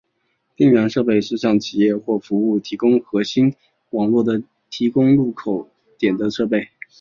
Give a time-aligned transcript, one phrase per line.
[0.55, 3.53] 边缘设备是向企业或服务提供商核心
[3.91, 4.25] 网络
[4.71, 6.69] 提供入口点的设备。